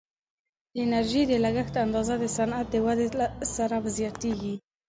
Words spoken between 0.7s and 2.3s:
د انرژي د لګښت اندازه د